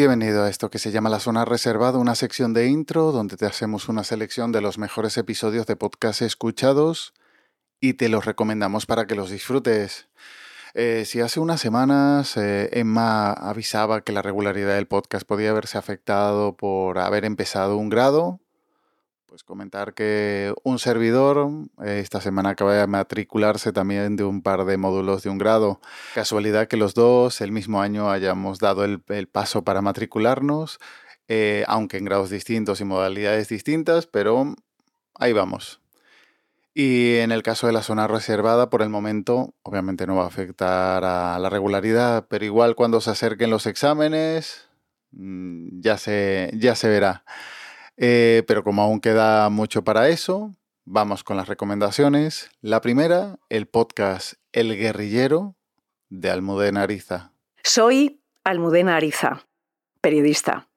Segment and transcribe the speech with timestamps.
[0.00, 3.44] Bienvenido a esto que se llama La Zona Reservada, una sección de intro donde te
[3.44, 7.12] hacemos una selección de los mejores episodios de podcast escuchados
[7.80, 10.08] y te los recomendamos para que los disfrutes.
[10.72, 15.76] Eh, si hace unas semanas eh, Emma avisaba que la regularidad del podcast podía haberse
[15.76, 18.40] afectado por haber empezado un grado,
[19.30, 21.48] pues comentar que un servidor
[21.84, 25.80] eh, esta semana acaba de matricularse también de un par de módulos de un grado.
[26.16, 30.80] Casualidad que los dos el mismo año hayamos dado el, paso para matricularnos,
[31.28, 34.56] eh, aunque en grados distintos y modalidades distintas, pero
[35.14, 35.80] ahí vamos.
[36.74, 40.26] Y en el caso de la zona reservada, por el momento, obviamente no va a
[40.26, 44.66] afectar a la regularidad, pero igual cuando se acerquen los exámenes,
[45.12, 47.22] mm, ya se, ya se verá.
[48.02, 50.56] Eh, pero como aún queda mucho para eso,
[50.86, 52.50] vamos con las recomendaciones.
[52.62, 55.54] La primera, el podcast El Guerrillero
[56.08, 57.34] de Almudena Ariza.
[57.62, 59.46] Soy Almudena Ariza,
[60.00, 60.70] periodista.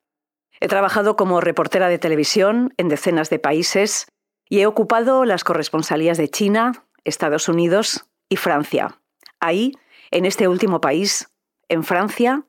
[0.59, 4.07] He trabajado como reportera de televisión en decenas de países
[4.49, 8.99] y he ocupado las corresponsalías de China, Estados Unidos y Francia.
[9.39, 9.71] Ahí,
[10.11, 11.29] en este último país,
[11.69, 12.45] en Francia,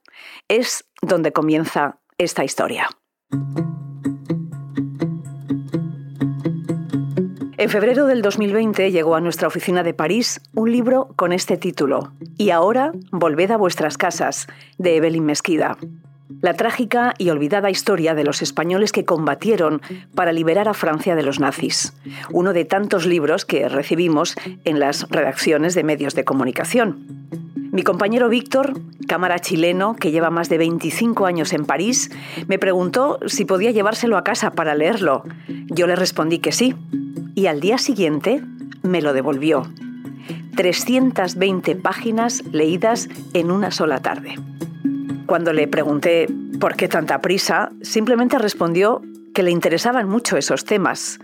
[0.49, 2.89] es donde comienza esta historia.
[7.65, 12.13] En febrero del 2020 llegó a nuestra oficina de París un libro con este título,
[12.37, 15.79] Y ahora volved a vuestras casas, de Evelyn Mesquida.
[16.43, 19.81] La trágica y olvidada historia de los españoles que combatieron
[20.15, 21.95] para liberar a Francia de los nazis.
[22.31, 27.31] Uno de tantos libros que recibimos en las redacciones de medios de comunicación.
[27.73, 28.75] Mi compañero Víctor,
[29.09, 32.11] cámara chileno que lleva más de 25 años en París,
[32.47, 35.25] me preguntó si podía llevárselo a casa para leerlo.
[35.71, 36.75] Yo le respondí que sí
[37.35, 38.43] y al día siguiente
[38.83, 39.71] me lo devolvió.
[40.57, 44.37] 320 páginas leídas en una sola tarde.
[45.27, 46.29] Cuando le pregunté
[46.61, 49.03] por qué tanta prisa, simplemente respondió
[49.35, 51.19] que le interesaban mucho esos temas.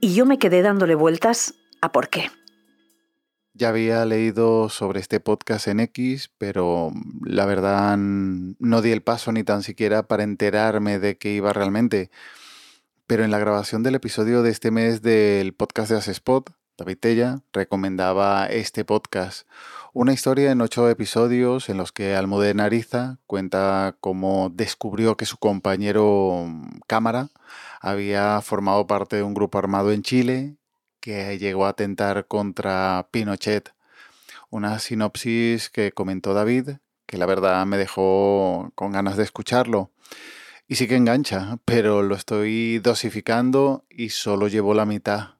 [0.00, 2.30] Y yo me quedé dándole vueltas a por qué.
[3.54, 6.92] Ya había leído sobre este podcast en X, pero
[7.24, 12.10] la verdad no di el paso ni tan siquiera para enterarme de qué iba realmente.
[13.06, 17.40] Pero en la grabación del episodio de este mes del podcast de Asespot, David Tella
[17.52, 19.46] recomendaba este podcast.
[19.92, 25.36] Una historia en ocho episodios en los que Almudena Ariza cuenta cómo descubrió que su
[25.36, 27.28] compañero mm, cámara
[27.82, 30.56] había formado parte de un grupo armado en Chile
[31.00, 33.74] que llegó a atentar contra Pinochet.
[34.48, 36.70] Una sinopsis que comentó David,
[37.04, 39.90] que la verdad me dejó con ganas de escucharlo.
[40.66, 45.34] Y sí que engancha, pero lo estoy dosificando y solo llevo la mitad.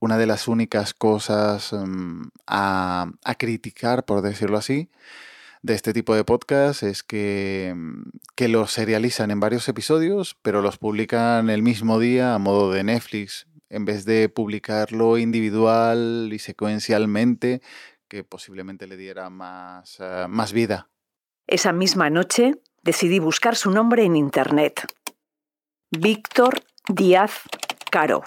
[0.00, 4.90] Una de las únicas cosas mm, a, criticar, por decirlo así,
[5.62, 8.02] de este tipo de podcast es que, mm,
[8.34, 12.82] que los serializan en varios episodios, pero los publican el mismo día a modo de
[12.82, 17.62] Netflix, en vez de publicarlo individual y secuencialmente,
[18.08, 20.88] que posiblemente le diera más, eh, más vida.
[21.46, 24.86] Esa misma noche decidí buscar su nombre en Internet.
[25.90, 27.42] Víctor Díaz
[27.90, 28.22] Caro.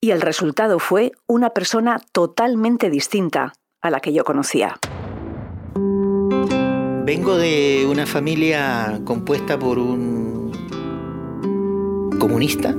[0.00, 4.76] Y el resultado fue una persona totalmente distinta a la que yo conocía.
[7.04, 10.50] Vengo de una familia compuesta por un
[12.18, 12.74] comunista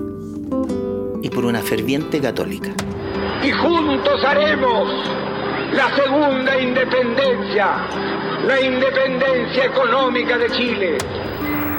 [1.21, 2.73] y por una ferviente católica.
[3.43, 5.36] Y juntos haremos
[5.73, 7.67] la segunda independencia
[8.47, 10.97] la independencia económica de Chile.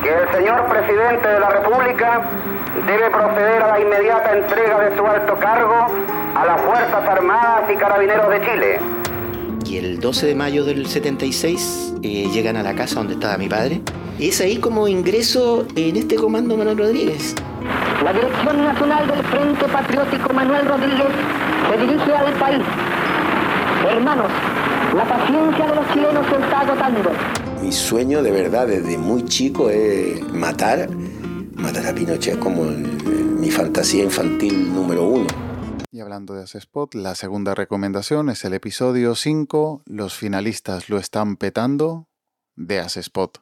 [0.03, 2.31] Que el señor presidente de la República
[2.87, 5.87] debe proceder a la inmediata entrega de su alto cargo
[6.35, 8.81] a las Fuerzas Armadas y Carabineros de Chile.
[9.67, 13.49] Y el 12 de mayo del 76 eh, llegan a la casa donde estaba mi
[13.49, 13.81] padre.
[14.19, 17.35] Y es ahí como ingreso en este comando Manuel Rodríguez.
[18.05, 21.09] La Dirección Nacional del Frente Patriótico Manuel Rodríguez
[21.71, 22.63] se dirige al país.
[23.89, 24.31] Hermanos,
[24.95, 27.11] la paciencia de los chilenos se está agotando.
[27.63, 30.91] Mi sueño de verdad desde muy chico es matar,
[31.55, 35.27] matar a Pinochet como mi fantasía infantil número uno.
[35.91, 41.37] Y hablando de Spot, la segunda recomendación es el episodio 5, Los finalistas lo están
[41.37, 42.09] petando,
[42.57, 43.41] de Spot.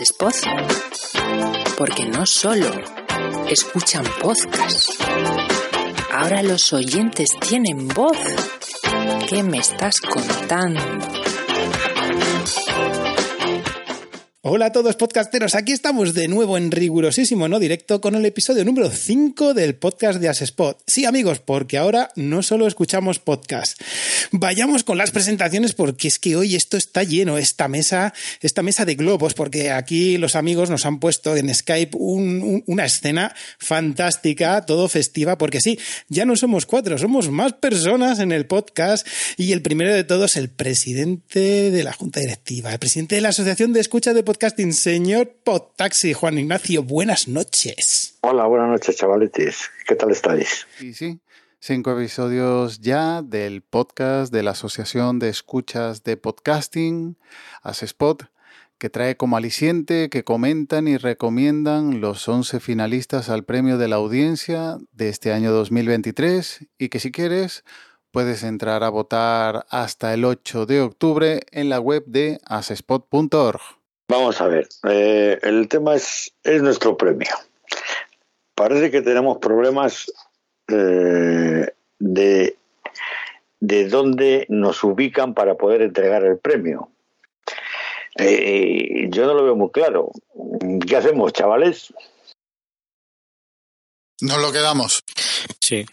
[0.00, 0.34] Spot
[1.78, 2.66] porque no solo
[3.48, 5.00] escuchan podcast,
[6.12, 8.18] ahora los oyentes tienen voz.
[9.28, 10.80] ¿Qué me estás contando?
[14.50, 18.64] Hola a todos podcasteros, aquí estamos de nuevo en rigurosísimo no directo con el episodio
[18.64, 20.80] número 5 del podcast de Asespot.
[20.86, 23.78] Sí amigos, porque ahora no solo escuchamos podcast.
[24.32, 28.86] Vayamos con las presentaciones porque es que hoy esto está lleno, esta mesa, esta mesa
[28.86, 34.88] de globos, porque aquí los amigos nos han puesto en Skype una escena fantástica, todo
[34.88, 35.78] festiva, porque sí,
[36.08, 39.06] ya no somos cuatro, somos más personas en el podcast
[39.36, 43.28] y el primero de todos el presidente de la Junta Directiva, el presidente de la
[43.28, 46.12] Asociación de Escucha de Podcast podcasting, señor Podtaxi.
[46.12, 48.18] Juan Ignacio, buenas noches.
[48.20, 49.68] Hola, buenas noches, chavaletes.
[49.84, 50.64] ¿Qué tal estáis?
[50.78, 51.18] Sí, sí.
[51.58, 57.16] Cinco episodios ya del podcast de la Asociación de Escuchas de Podcasting,
[57.64, 58.30] Asespot,
[58.78, 63.96] que trae como aliciente que comentan y recomiendan los 11 finalistas al premio de la
[63.96, 67.64] audiencia de este año 2023 y que si quieres
[68.12, 73.77] puedes entrar a votar hasta el 8 de octubre en la web de asespot.org.
[74.08, 77.28] Vamos a ver, eh, el tema es, es nuestro premio.
[78.54, 80.10] Parece que tenemos problemas
[80.66, 81.66] eh,
[81.98, 82.56] de,
[83.60, 86.90] de dónde nos ubican para poder entregar el premio.
[88.18, 90.10] Eh, yo no lo veo muy claro.
[90.86, 91.92] ¿Qué hacemos, chavales?
[94.22, 95.04] Nos lo quedamos.
[95.60, 95.84] Sí.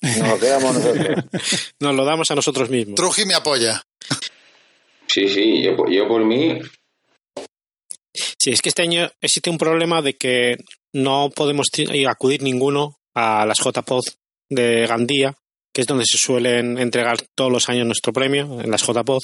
[0.00, 1.24] Nos lo quedamos nosotros.
[1.80, 2.94] Nos lo damos a nosotros mismos.
[2.94, 3.82] Truji me apoya.
[5.08, 6.60] Sí, sí, yo, yo por mí
[8.42, 10.56] Sí, es que este año existe un problema de que
[10.92, 11.68] no podemos
[12.08, 14.02] acudir ninguno a las JPod
[14.50, 15.36] de Gandía,
[15.72, 19.22] que es donde se suelen entregar todos los años nuestro premio, en las JPod.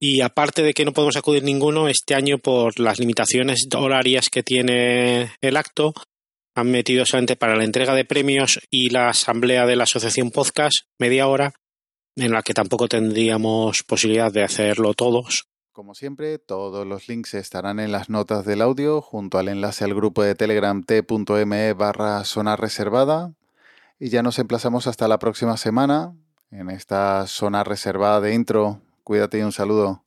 [0.00, 4.42] Y aparte de que no podemos acudir ninguno, este año por las limitaciones horarias que
[4.42, 5.92] tiene el acto,
[6.54, 10.86] han metido solamente para la entrega de premios y la asamblea de la asociación podcast
[10.98, 11.52] media hora,
[12.16, 15.48] en la que tampoco tendríamos posibilidad de hacerlo todos.
[15.76, 19.94] Como siempre, todos los links estarán en las notas del audio junto al enlace al
[19.94, 23.34] grupo de Telegram t.me barra zona reservada.
[23.98, 26.14] Y ya nos emplazamos hasta la próxima semana
[26.50, 28.80] en esta zona reservada de intro.
[29.04, 30.05] Cuídate y un saludo.